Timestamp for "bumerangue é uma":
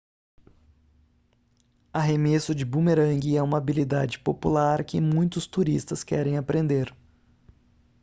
2.65-3.59